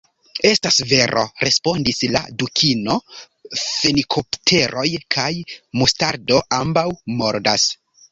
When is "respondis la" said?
1.47-2.21